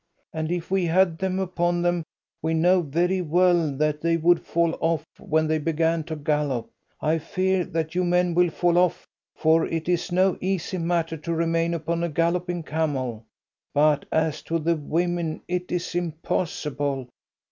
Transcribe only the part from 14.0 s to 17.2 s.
as to the women, it is impossible.